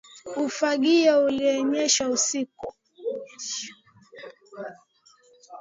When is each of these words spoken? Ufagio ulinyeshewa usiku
Ufagio 0.47 1.13
ulinyeshewa 1.27 2.09
usiku 2.17 2.67